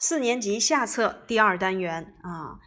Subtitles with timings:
[0.00, 2.60] 四年级下册第二单元啊，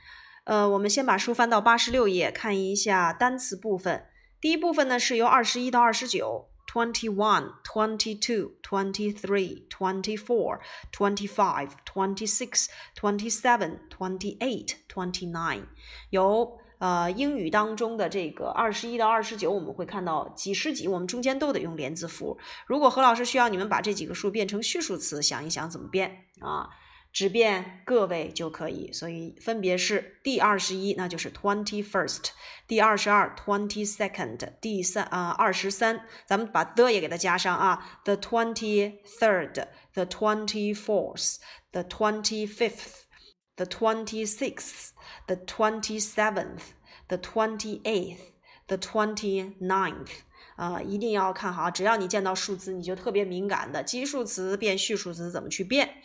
[0.43, 4.05] 呃，我们先把书翻到八十六页，看一下单词部分。
[4.41, 10.59] 第一部分呢是由二十一到二十九，twenty one, twenty two, twenty three, twenty four,
[10.91, 12.65] twenty five, twenty six,
[12.99, 15.67] twenty seven, twenty eight, twenty nine。
[16.09, 22.37] 由呃英语当中的这个二十一到二十九，我们会看到几十几，我们中间都得用连字符。
[22.67, 26.67] 如果何老师需要你们把这几个数变成序数词，想一想怎么变啊？
[27.13, 32.29] 只变个位就可以，所以分别是第二十一，那就是 twenty first；
[32.67, 49.57] 第二十二 twenty second；第三啊二十三，咱们把的也给它加上啊，the twenty third，the twenty fourth，the twenty fifth，the twenty sixth，the twenty seventh，the twenty eighth，the twenty
[49.59, 50.11] ninth。
[50.55, 55.95] 啊，一定要看好，只要你见到数字，你就特别敏感的基数词变序数词怎么去变。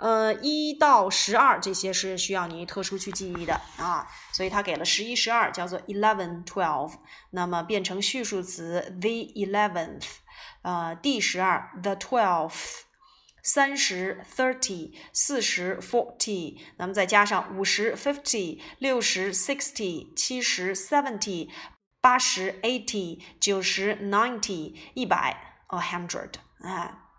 [0.00, 6.94] 呃，一到十二这些是需要你特殊去记忆的啊，所以它给了十一、十二，叫做 eleven twelve，
[7.32, 10.06] 那么变成序数词 the eleventh，
[10.62, 12.80] 呃，第十二 the twelfth，
[13.42, 21.50] 三十 thirty，四十 forty，那么再加上五十 fifty，六十 sixty，七十 seventy，
[22.00, 27.09] 八十 eighty，九十 ninety，一百 a hundred，啊。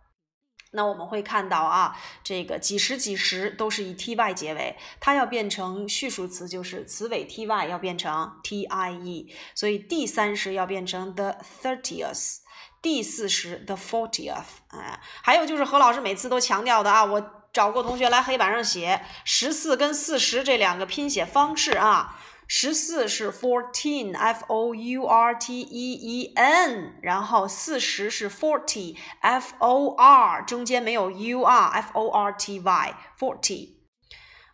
[0.72, 12.38] 那我们会看到啊，这个几十几十都是以 ty 结尾，它要变成序数词，就是词尾 ty 要变成 tie，所以第三十要变成 the thirtieth，
[12.82, 22.18] 第四十 the fortieth，哎，还有就是何老师每次都强调的啊，我找过同学来黑板上写十四跟四十这两个拼写方式啊。
[22.51, 32.33] 十四是 fourteen，f o u r t e e n，然后四十是 forty，f o r，中间没有 u 啊，f o r
[32.33, 33.77] t y，forty。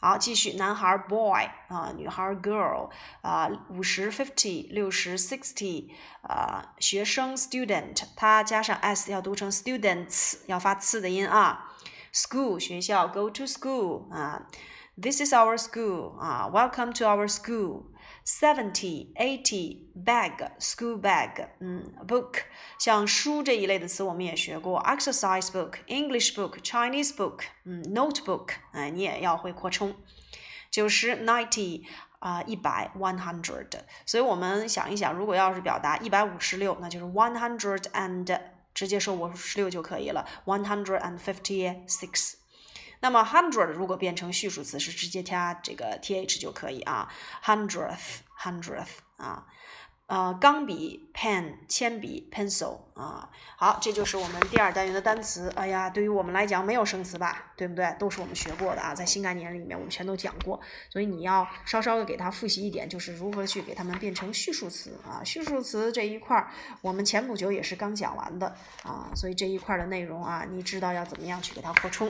[0.01, 5.91] 好，继续，男孩 boy 啊，女孩 girl 啊，五十 fifty，六十 sixty，
[6.23, 11.69] 啊，学生 student，它加上 s 要读成 students，要发呲的音啊。
[12.13, 14.49] school 学校 go to school 啊。
[15.01, 17.85] This is our school 啊，Welcome to our school.
[18.27, 21.49] Seventy, eighty, bag, school bag.
[21.61, 22.43] 嗯，book
[22.79, 27.41] 像书这一类的词我们也学过，exercise book, English book, Chinese book.
[27.65, 29.95] 嗯，notebook 哎，你也要会扩充。
[30.71, 31.85] 九十 ninety
[32.21, 33.71] 啊，一百 one hundred。
[34.07, 38.41] 所以我们想一想，如果要是表达一百五十六，那就是 one hundred and
[38.73, 42.35] 直接说五十六就可以了，one hundred and fifty six。
[43.00, 47.08] 那么 hundred 如果变成序数词是直接加这个 th 就可以啊
[47.44, 48.88] ，hundredth hundredth
[49.18, 49.46] 啊，
[50.08, 55.52] 呃，钢笔 pen 铅笔 pencil 啊，好，这就是我们第二单元的单词。
[55.56, 57.94] 哎呀，对于我们来讲没有生词吧，对不对？
[58.00, 60.60] 都是我们学过的啊，在新概念里面我们全都讲过，
[60.90, 65.22] 所以你要稍稍的给它复习一点，就是如何去给它们变成序数词啊。
[65.24, 66.50] 序数词这一块儿，
[66.82, 72.10] 我们前不久也是刚讲完的啊，所以这一块的内容啊，你知道要怎么样去给它扩充。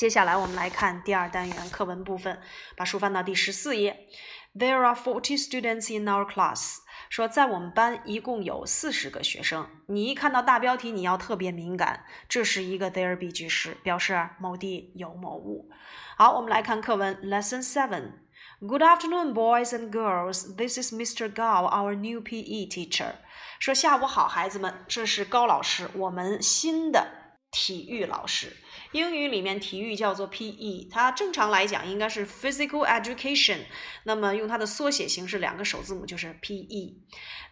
[0.00, 2.40] 接下来我们来看第二单元课文部分，
[2.74, 4.08] 把书翻到第十四页。
[4.56, 6.78] There are forty students in our class。
[7.10, 9.68] 说在我们班一共有四十个学生。
[9.88, 15.68] 你一看到大标题，你要特别敏感，这是一个 there be 句式，表示某地有某物。
[16.16, 18.12] 好，我们来看课文 Lesson Seven。
[18.60, 20.56] Good afternoon, boys and girls.
[20.56, 21.30] This is Mr.
[21.30, 23.16] Gao, our new PE teacher.
[23.58, 27.06] 说下午好，孩子们，这是高老师，我们新的
[27.50, 28.56] 体育老师。
[28.92, 33.60] 英语里面体育叫做 P.E.，它正常来讲应该是 Physical Education，
[34.04, 37.00] 那么用它的缩写形式两个首字母就是 P.E。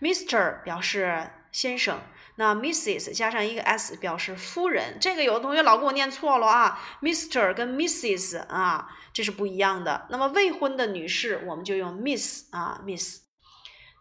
[0.01, 0.63] Mr.
[0.65, 2.01] 表示先生，
[2.37, 3.13] 那 Mrs.
[3.15, 4.99] 加上一个 s 表示夫人。
[5.01, 7.55] 这个有的同学老给我念错了啊，Mr.
[7.55, 8.41] 跟 Mrs.
[8.49, 10.07] 啊，这是不一样的。
[10.11, 13.21] 那么未婚的女士我们就用 Miss 啊，Miss。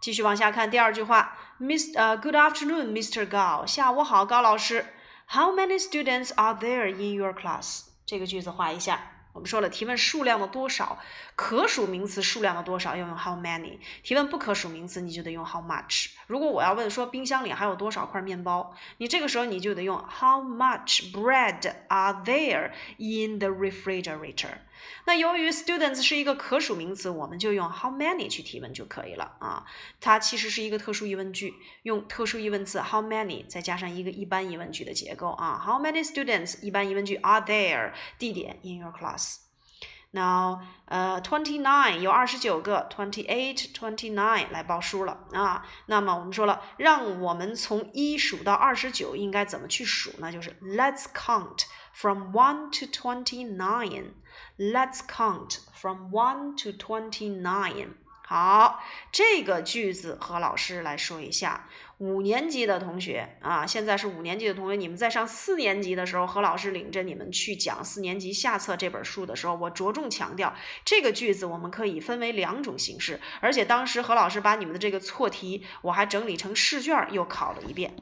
[0.02, 3.28] 继续往下看第二句话，Miss 呃，Good afternoon, Mr.
[3.28, 4.86] Gao，下午好，高老师。
[5.30, 7.82] How many students are there in your class？
[8.06, 9.12] 这个句子画一下。
[9.34, 10.98] 我们说了，提问数量的多少，
[11.36, 13.78] 可数名词数量的多少要用 how many。
[14.02, 16.12] 提问不可数名词，你就得用 how much。
[16.28, 24.60] 如果我要问说冰箱里还有多少块面包，你这个时候你就得用 how much bread are there in the refrigerator。
[25.06, 29.66] 那由于 students 是一个可数名词，我们就用 how many 去提问就可以了啊。
[30.00, 31.54] 它其实是一个特殊疑问句，
[31.84, 35.62] 用特殊疑问词 how many 再加上一个一般疑问句的结构啊。
[35.66, 45.68] How many students 一般疑问句 are there 地点 in your class？Now，呃，twenty nine 有二十九个，twenty eight, twenty nine 来报数了啊。
[45.88, 50.32] 那么我们说了，让我们从一数到二十九，应该怎么去数呢？
[50.32, 54.14] 就是 Let's count from one to twenty nine.
[54.58, 57.90] Let's count from one to twenty nine.
[58.24, 61.70] 好，这个句子和老师来说一下。
[62.00, 70.54] 五年级的同学啊，现在是五年级的同学，你们在上四年级的时候，何老师领着你们去讲四年级下册这本书的时候，我着重强调
[70.86, 77.96] 这个句子我们可以分为两种形式，而且当时何老师把你们的这个错题我还整理成试卷又考了一遍，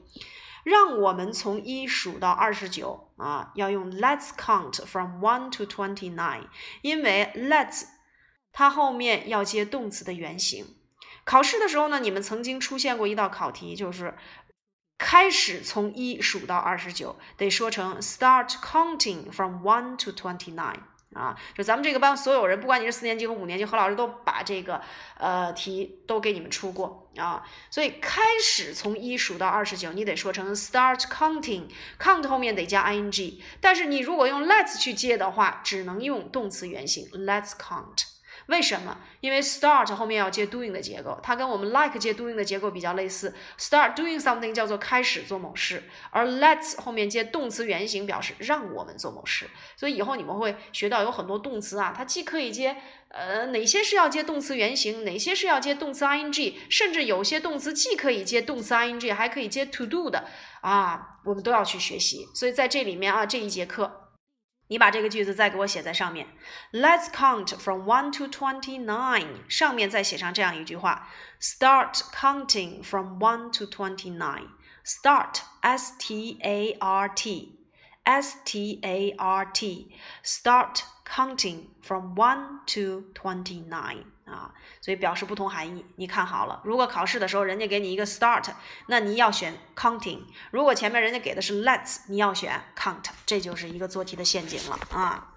[0.65, 6.47] 让我们从一数到二十九啊，要用 Let's count from one to twenty nine，
[6.81, 7.83] 因为 Let's
[8.51, 10.65] 它后面要接动词的原形。
[11.23, 14.15] 考试的时候呢，你们曾经出现过一道考题，就是
[14.97, 20.79] 开始从一数到二十九，得说成 start counting from one to twenty nine
[21.15, 21.35] 啊。
[21.55, 24.79] 就咱们这个班所有人，不管你是四年级和五年级，何老师都把这个
[25.17, 27.43] 呃题都给你们出过啊。
[27.71, 33.39] 所以开始从一数到二十九，你得说成 start counting，count 后面得加 ing。
[33.59, 38.14] 但是你如果用 let's 去接的话，只能用动词原形 let's count。
[38.47, 38.97] 为什么？
[39.21, 43.33] 因为 start 后面要接 doing 的结构，它跟我们 like 接 doing 的结构比较类似。
[43.57, 49.49] start doing something 叫做开始做某事，而 let's 后面接动词原形表示让我们做某事。
[49.75, 52.77] 所以以后你们会学到有很多动词啊，它既可以接
[53.09, 60.25] 呃哪些是要接动词原形，哪些是要接动词 ing，甚至有些动词既可以接动词 ing，还可以接 to do 的
[60.61, 62.27] 啊，我们都要去学习。
[62.35, 64.04] 所以在这里面啊，这一节课。
[64.68, 66.28] 你把这个句子再给我写在上面。
[66.72, 69.48] Let's count from one to twenty-nine。
[69.48, 71.08] 上面再写上这样一句话：
[71.40, 77.58] Start counting from one to twenty-nine。Start, S-T-A-R-T,
[78.04, 79.88] S-T-A-R-T.
[80.24, 84.03] Start counting from one to twenty-nine。
[84.25, 85.85] 啊，所以表示不同含义。
[85.97, 88.43] 你看好了，如果考试的时候人家给你一个 start，
[88.87, 93.03] 那你要选 counting；如果前面人家给的是 let's，你要选 count。
[93.27, 95.31] 这就是一个做题的陷阱了啊。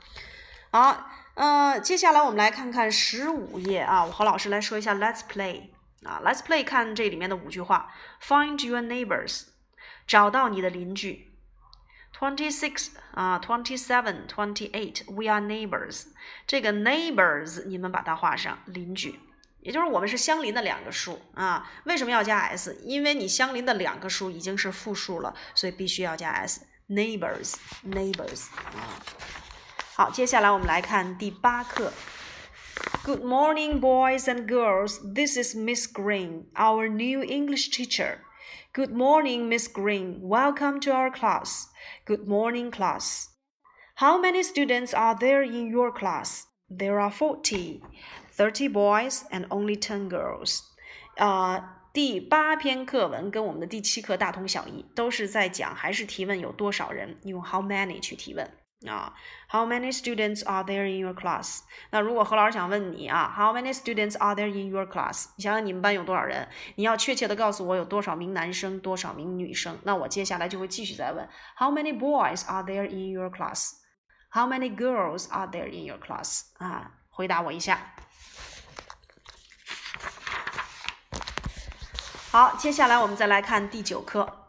[0.71, 5.69] 好，呃，接下来我们来看看十五页啊，我和老师来说一下 let's play
[6.03, 7.93] 啊，let's play 看这里面的五句话
[8.23, 9.49] ：find your neighbors，
[10.07, 11.28] 找到你的邻居。
[12.18, 15.04] Twenty six 啊，twenty seven, twenty eight.
[15.08, 16.06] We are neighbors.
[16.46, 19.20] 这个 neighbors 你们把它画上，邻居，
[19.62, 21.70] 也就是我们是相邻的两个数啊。
[21.86, 22.80] 为什么要加 s？
[22.84, 27.56] 因为你相邻的两个数已经是复数了，所以必须要加 s。Neighbors,
[27.86, 29.00] neighbors 啊。
[29.96, 31.92] 好，接下来我们来看第八课。
[33.04, 35.00] Good morning, boys and girls.
[35.14, 38.20] This is Miss Green, our new English teacher.
[38.74, 40.20] Good morning, Miss Green.
[40.22, 41.68] Welcome to our class.
[42.06, 43.28] Good morning, class.
[43.96, 46.46] How many students are there in your class?
[46.70, 47.82] There are 40,
[48.32, 50.62] 30 boys and only 10 girls.
[51.18, 51.64] 啊、uh,，
[51.94, 58.50] 第八篇课文跟我们的第七课大同小异，都是在讲还是提问有多少人，用 how many 去提问。
[58.88, 59.14] 啊，
[59.50, 61.62] How many students are there in your class？
[61.92, 65.28] 那如果何老师想问你啊，How many students are there in your class？
[65.38, 66.50] 你想想你们班有多少人？
[66.76, 69.80] 你要确切的告诉我有多少名男生，多少名女生。
[69.84, 71.28] 那我接下来就会继续再问，
[71.58, 76.42] How many boys are there in your class？How many girls are there in your class？
[76.58, 77.80] 啊，回答我一下。
[82.32, 84.48] 好，接下来我们再来看第九课。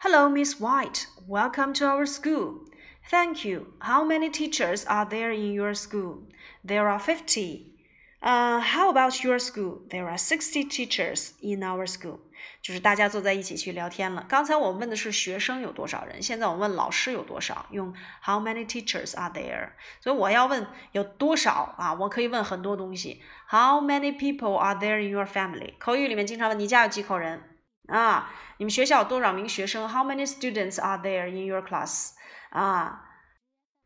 [0.00, 1.06] Hello, Miss White.
[1.26, 2.66] Welcome to our school.
[3.10, 3.74] Thank you.
[3.80, 6.24] How many teachers are there in your school?
[6.64, 7.74] There are 50.
[8.20, 9.82] Uh, how about your school?
[9.90, 12.18] There are 60 teachers in our school.
[12.60, 14.26] 就是大家坐在一起去聊天了。
[14.28, 19.70] 刚才我问的是学生有多少人，现在我问老师有多少，用 How many teachers are there？
[20.00, 21.94] 所以我要问有多少啊？
[21.94, 23.22] 我可以问很多东西。
[23.48, 25.74] How many people are there in your family？
[25.78, 27.42] 口语里面经常问你家有几口人
[27.86, 28.32] 啊？
[28.58, 29.88] 你们学校有多少名学生？
[29.88, 32.14] How many students are there in your class？
[32.51, 33.03] 啊，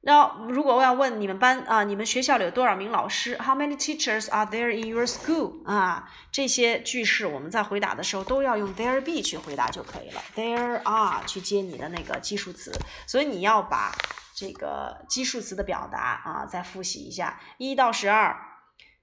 [0.02, 5.66] 那如果我要问你们班啊，你们学校里有多少名老师？How many teachers are there in your school？
[5.66, 10.22] 啊，这些句式我们在回答的时候都要用 there be 去回答就可以了。
[10.36, 12.72] There are 去接你的那个基数词，
[13.08, 13.92] 所以你要把
[14.36, 18.36] 这个基数词的表达啊再复习一下：一到十二，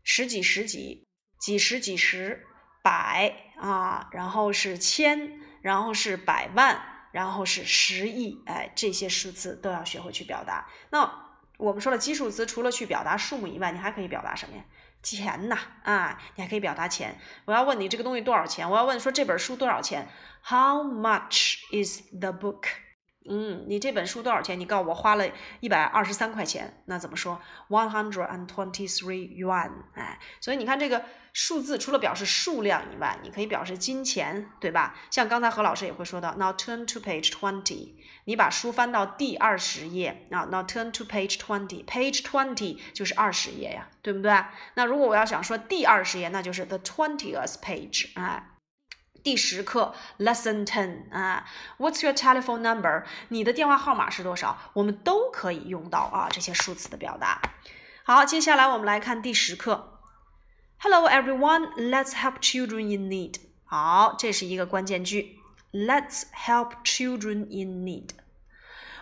[0.05, 1.09] 十几十几，
[1.41, 2.45] 几十几十，
[2.83, 6.92] 百啊，然后是千，然后是百万。
[7.13, 10.67] 然后是十亿，哎，这些数字都要学会去表达。
[10.91, 11.29] 那
[11.59, 14.65] 我们说了，基数词除了去表达数目以外，你还可以表达什么呀？
[15.03, 17.19] 钱呐，啊，你还可以表达钱。
[17.45, 18.69] 我要问你这个东西多少钱？
[18.71, 20.09] 我要问说这本书多少钱
[20.45, 22.65] ？How much is the book？
[23.29, 24.59] 嗯，你这本书多少钱？
[24.59, 25.25] 你告诉我花了
[25.61, 29.71] 一百二十三块钱，那怎么说？One hundred and twenty-three yuan。
[29.95, 34.97] 哎，所以你看这个数字，除了表示数量以外，你可以表示金钱，对吧？
[35.11, 37.95] 像刚才何老师也会说到，Now turn to page twenty。
[38.25, 41.85] 你把书翻到第二十页啊，Now turn to page twenty。
[41.85, 44.45] Page twenty 就是二十页呀，对不对？
[44.75, 48.11] 那如果我要想说第二十页，那就是 the twentieth page。
[48.15, 48.49] 哎。
[49.23, 51.45] 第十课，Lesson Ten 啊
[51.79, 53.05] ，What's your telephone number？
[53.29, 54.59] 你的电话号码是多少？
[54.73, 57.41] 我们都可以用到啊这些数词的表达。
[58.03, 60.01] 好，接下来我们来看第十课
[60.79, 63.37] ，Hello everyone, let's help children in need。
[63.65, 65.39] 好，这是一个关键句
[65.73, 68.09] ，Let's help children in need。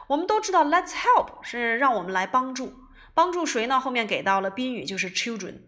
[0.08, 2.74] 我们都知道，Let's help 是让我们来帮助，
[3.14, 3.80] 帮助谁呢？
[3.80, 5.60] 后面给到了宾语就是 children。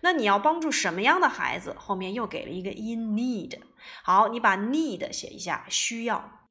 [0.00, 1.74] 那你要帮助什么样的孩子？
[1.78, 3.58] 后面又给了一个 in need。
[4.02, 6.48] 好，你把 need 写一下，需要。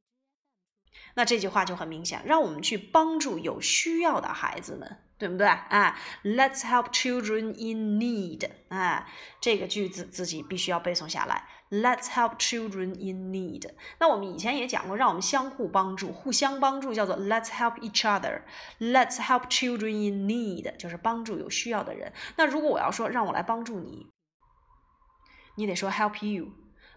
[1.15, 5.47] 那这句话就很明显，让我们去帮助有需要的孩子们，对不对？
[5.47, 8.49] 啊，Let's help children in need。
[8.69, 9.07] 啊，
[9.41, 11.47] 这个句子自己必须要背诵下来。
[11.69, 13.69] Let's help children in need。
[13.99, 18.41] 那我们以前也讲过，让我们相互帮助，互相帮助叫做 Let's help each other。
[18.79, 22.11] Let's help children in need，就是帮助有需要的人。
[22.37, 24.07] 那如果我要说让我来帮助你，
[25.55, 26.47] 你得说 help you。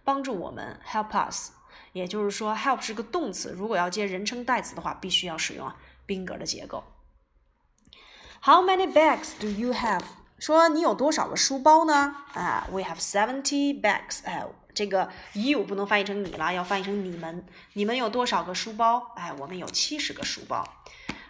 [0.04, 1.52] 帮助我们，help us，
[1.92, 5.72] 也就是说，help 是个动词，如果要接人称代词的话，必须要使用
[6.06, 6.82] 宾格的结构。
[8.42, 10.02] How many bags do you have？
[10.40, 12.16] 说你有多少个书包呢？
[12.34, 14.24] 啊，We have seventy bags。
[14.24, 17.46] 哎，这个 you 不能翻译成你了，要翻译成你们。
[17.74, 19.12] 你们有多少个书包？
[19.16, 20.66] 哎，我们有七十个书包。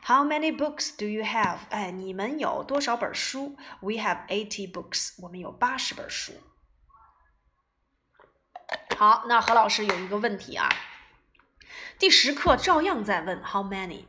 [0.05, 1.59] How many books do you have？
[1.71, 5.15] 哎，你们有多少本书？We have eighty books。
[5.23, 6.33] 我们有八十本书。
[8.97, 10.69] 好，那何老师有一个问题啊，
[11.99, 14.05] 第十课照样在问 how many，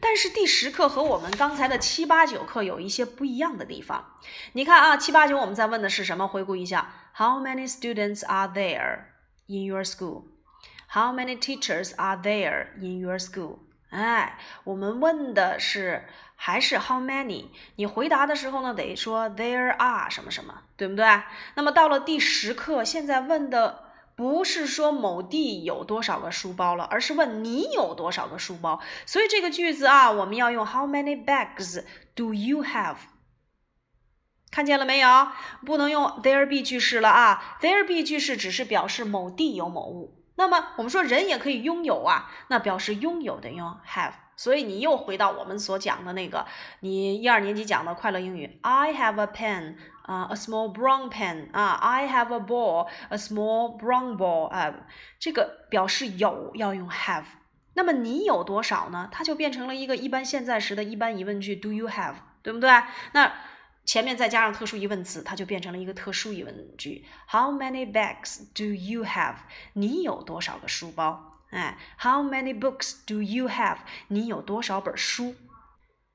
[0.00, 4.18] 但是第十课和我们刚才的七八九课有一些不一样的地方。
[4.52, 6.28] 你看啊，七八九我们在问的是什么？
[6.28, 9.04] 回顾一下，How many students are there
[9.46, 13.58] in your school？How many teachers are there in your school？
[13.90, 16.06] 哎，我们问的是
[16.36, 17.46] 还是 how many？
[17.76, 21.22] 你回答的时候呢，得说 there are 什么什么，对不对？
[21.54, 23.82] 那么到了第十课，现在问的。
[24.16, 28.80] 不是说某地有多少个书包了，而是问你有多少个书包。
[29.04, 31.82] 所以这个句子啊，我们要用 How many bags
[32.14, 32.94] do you have？
[34.54, 35.08] 看见了没有？
[35.66, 40.14] 不能用 there be 句式了啊！there be 句式只是表示某地有某物。
[40.36, 44.12] 那么我们说人也可以拥有啊，那表示拥有的用 have。
[44.36, 46.46] 所以你又回到我们所讲的那个，
[46.78, 49.74] 你一二年级讲的快乐英语，I have a pen。
[50.02, 54.72] 啊，a small brown pen 啊，I have a ball，a small brown ball 啊，
[55.18, 57.24] 这个表示有要用 have。
[57.72, 59.08] 那么你有多少呢？
[59.10, 62.14] 它就变成了一个一般现在时的一般疑问句，Do you have？
[62.42, 62.70] 对不对？
[63.12, 63.32] 那
[63.84, 69.36] 前面再加上特殊疑问词，它就变成了一个特殊疑问句，How many bags do you have？
[69.74, 71.32] 你有多少个书包？
[71.50, 73.78] 哎，How many books do you have？
[74.08, 75.34] 你有多少本书？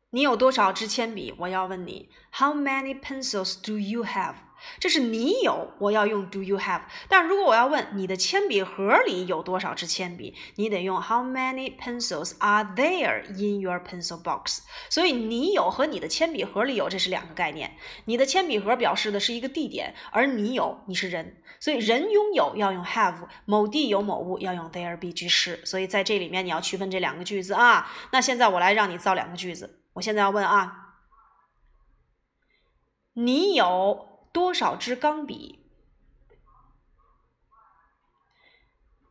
[0.10, 1.34] 你有多少支铅笔？
[1.38, 4.34] 我要问你，How many pencils do you have？
[4.80, 6.82] 这是你有，我要用 Do you have？
[7.08, 14.60] 但如果我要问你的铅笔盒里有多少支铅笔，你得用 How many pencils are there in your pencil box？
[14.90, 17.76] 所以你有和你的铅笔盒里有，这是两个概念。
[18.06, 25.66] 你的铅笔盒表示的是一个地点，而你有，你是人，所以人拥有要用 have，某地有某物要用 there be 句式。
[25.66, 27.90] 所以在这里面你要区分这两个句子啊。
[28.12, 29.84] 那现在我来让你造两个句子。
[29.94, 30.96] 我现在要问啊，
[33.14, 35.60] 你有多少支钢笔？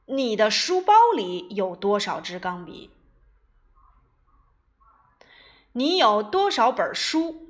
[0.07, 2.91] 你的书包里有多少支钢笔？
[5.73, 7.47] 你有多少本书？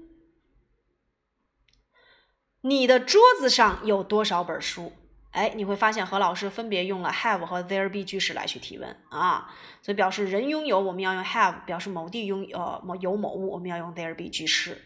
[2.62, 4.92] 你的桌子上有多少本书？
[5.30, 14.82] 哎，你会发现何老师分别用了 have 和 there be 句式来去提问啊，所以表示人拥有，我们要用 have；表示某地拥呃某有某物，我们要用 there be 句式。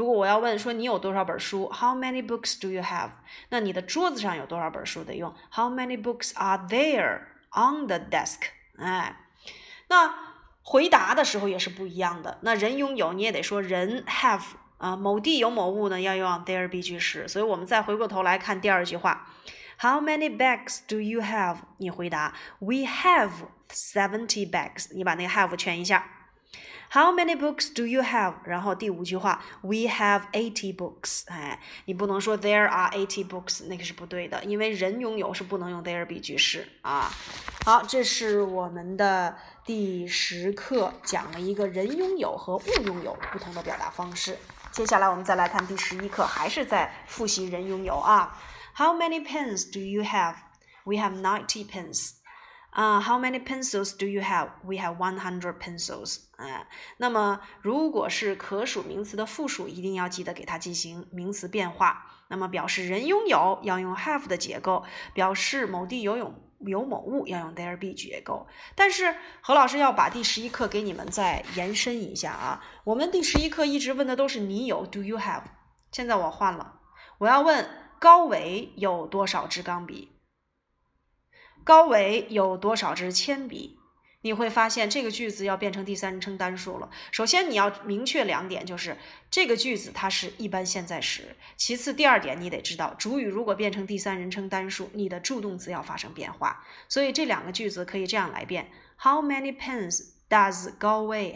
[0.00, 3.10] 如果我要问说你有多少本书，How many books do you have？
[3.50, 5.04] 那你的桌子上有多少本书？
[5.04, 8.38] 得用 How many books are there on the desk？
[8.78, 9.14] 哎，
[9.88, 10.14] 那
[10.62, 12.38] 回答的时候也是不一样的。
[12.40, 14.40] 那人拥有，你也得说人 have
[14.78, 17.28] 啊，某地有某物呢，要用 there be 句式。
[17.28, 19.26] 所以我们再回过头来看第二句话。
[19.80, 21.58] How many bags do you have？
[21.76, 23.32] 你回答，We have
[23.70, 24.94] seventy bags。
[24.94, 26.06] 你把那个 have 圈一下。
[26.92, 28.34] How many books do you have？
[28.44, 31.22] 然后第五句话，We have eighty books。
[31.28, 37.08] 哎，你不能说 There are eighty books，那个是不对的，因为人拥有是不能用 there be 句式啊。
[37.64, 44.36] 好，这是我们的第十课，讲了一个人拥有和物拥有不同的表达方式。
[44.72, 48.36] 接下来我们再来看第十一课，还是在复习人拥有啊。
[48.74, 50.34] How many pens do you have?
[50.82, 52.14] We have ninety pens.
[52.70, 54.48] 啊，How many pencils do you have?
[54.62, 56.18] We have one hundred pencils.
[56.36, 56.66] 哎，
[56.98, 62.06] 那么如果是可数名词的复数，一定要记得给它进行名词变化。
[62.28, 68.46] 那么表示人拥有要用 have 的结构，表示某地有有有某物要用 there be 结构。
[68.76, 72.64] 但是何老师要把第十一课给你们再延伸一下啊。
[72.84, 75.42] 我们第十一课一直问的都是你有 do you have，
[75.90, 76.74] 现在我换了，
[77.18, 80.12] 我要问高伟有多少支钢笔。
[81.64, 83.76] 高伟有多少支铅笔？
[84.22, 86.90] 你会发现这个句子要变成第三人称单数了。
[87.10, 88.96] 首先你要明确两点，就是
[89.30, 91.34] 这个句子它是一般现在时。
[91.56, 96.62] 其次，第二点你得知道，主语如果变成第三人称单数，你的助动词要发生变化。
[96.86, 101.34] 所以这两个句子可以这样来变：How many pens does 高伟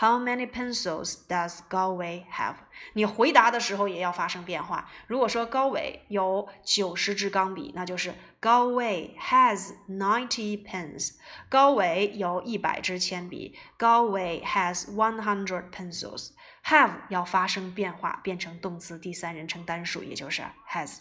[0.00, 2.54] How many pencils does 高伟 have？
[2.92, 4.88] 你回答的时候也要发生变化。
[5.08, 11.16] 如果说高伟有九十支钢笔，那就是高伟 has ninety pens。
[11.48, 16.30] 高伟有一百支铅笔，高伟 has one hundred pencils。
[16.66, 20.98] have 要发生变化，变成动词第三人称单数，也就是 has。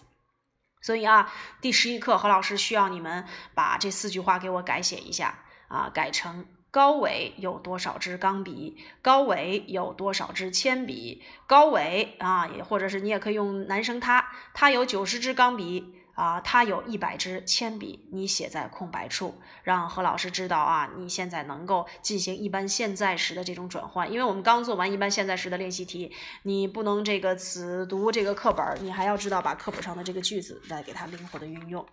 [0.82, 5.38] 所以啊，第十一课何老师需要你们把这四句话给我改写一下
[5.68, 6.48] 啊，改成。
[6.70, 8.78] 高伟有多少支钢笔？
[9.02, 11.24] 高伟有多少支铅笔？
[11.48, 18.08] 高伟啊，也或者是你也可以用男生他，他有九十支钢笔啊，他有一百支铅笔。
[18.12, 24.12] 你写在空白处，让何老师知道啊，你现在能够进行一般现在时的这种转换。
[24.12, 26.12] 因为我们刚做完一般现在时的练习题，
[26.44, 31.84] 你不能这个只读这个课本，你还要知道把课本上的这个句子来给它灵活的运用。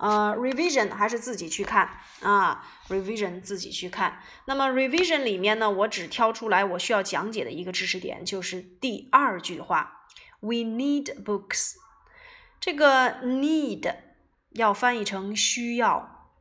[0.00, 1.90] 呃，revision 还是自己去看
[2.22, 4.18] 啊，revision 自己去看。
[4.46, 10.06] 那么 revision 里面呢，我只挑出来我需要讲解的一个知识点，就是第二句话
[10.40, 11.74] ，We need books。
[12.58, 13.94] 这个 need
[14.50, 16.32] 要翻译成需要。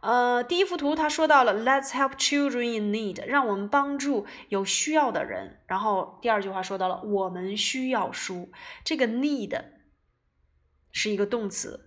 [0.00, 5.60] 呃，第一幅图他说到了，Let's help children in need，让我们帮助有需要的人。
[5.68, 8.50] 然后第二句话说到了，我们需要书。
[8.84, 9.64] 这个 need
[10.90, 11.83] 是一个动词。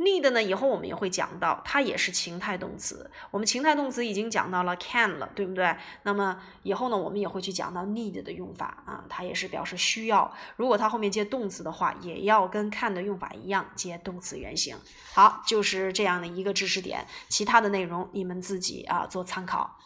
[0.00, 0.42] Need 呢？
[0.42, 3.10] 以后我们也会讲到，它也是情态动词。
[3.30, 5.76] 我们情态动词已经讲到了 can 了，对不对？
[6.04, 10.34] 那么以后呢，我们也会去讲到 need 的用法啊，它也是表示需要。
[10.56, 14.76] 如果它后面接动词的话，也要跟 can 的用法一样，接动词原形。
[15.12, 19.78] 好，就是这样的一个知识点，其他的内容你们自己啊做参考。